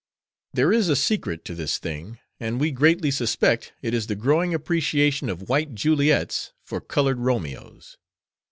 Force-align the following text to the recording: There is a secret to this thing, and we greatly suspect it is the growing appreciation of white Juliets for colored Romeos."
There 0.51 0.73
is 0.73 0.89
a 0.89 0.95
secret 0.95 1.45
to 1.45 1.53
this 1.53 1.77
thing, 1.77 2.17
and 2.39 2.59
we 2.59 2.71
greatly 2.71 3.11
suspect 3.11 3.71
it 3.83 3.93
is 3.93 4.07
the 4.07 4.15
growing 4.15 4.51
appreciation 4.51 5.29
of 5.29 5.47
white 5.47 5.75
Juliets 5.75 6.53
for 6.63 6.81
colored 6.81 7.19
Romeos." 7.19 7.97